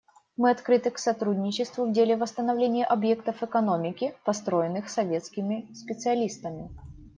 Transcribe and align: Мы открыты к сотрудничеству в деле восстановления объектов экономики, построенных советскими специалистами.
Мы 0.35 0.49
открыты 0.49 0.89
к 0.89 0.97
сотрудничеству 0.97 1.85
в 1.85 1.91
деле 1.91 2.17
восстановления 2.17 2.85
объектов 2.85 3.43
экономики, 3.43 4.15
построенных 4.25 4.89
советскими 4.89 5.71
специалистами. 5.75 6.71